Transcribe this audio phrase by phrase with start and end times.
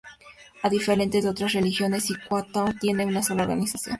[0.63, 3.89] A diferencia de otras religiones, I-Kuan Tao no tiene una sola organización.